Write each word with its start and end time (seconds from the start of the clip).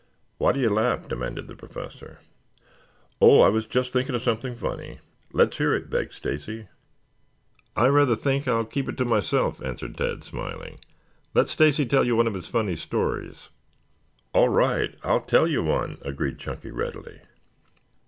"Why 0.39 0.51
do 0.51 0.59
you 0.59 0.71
laugh?" 0.71 1.07
demanded 1.07 1.45
the 1.45 1.55
Professor. 1.55 2.17
"Oh, 3.21 3.41
I 3.41 3.49
was 3.49 3.67
just 3.67 3.93
thinking 3.93 4.15
of 4.15 4.23
something 4.23 4.55
funny." 4.55 4.97
"Let's 5.31 5.59
hear 5.59 5.75
it," 5.75 5.91
begged 5.91 6.15
Stacy. 6.15 6.69
"I 7.75 7.85
rather 7.85 8.15
think 8.15 8.47
I'll 8.47 8.65
keep 8.65 8.89
it 8.89 8.97
to 8.97 9.05
myself," 9.05 9.61
answered 9.61 9.95
Tad, 9.95 10.23
smiling. 10.23 10.79
"Let 11.35 11.49
Stacy 11.49 11.85
tell 11.85 12.03
you 12.03 12.15
one 12.15 12.25
of 12.25 12.33
his 12.33 12.47
funny 12.47 12.77
stories." 12.77 13.49
"All 14.33 14.49
right, 14.49 14.97
I'll 15.03 15.21
tell 15.21 15.47
you 15.47 15.61
one," 15.61 15.99
agreed 16.01 16.39
Chunky 16.39 16.71
readily. 16.71 17.21